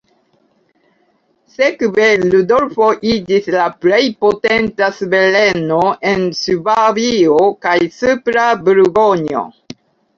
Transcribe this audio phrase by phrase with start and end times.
[1.57, 5.85] Sekve Rudolfo iĝis la plej potenca suvereno
[6.15, 9.49] en Ŝvabio kaj Supra Burgonjo.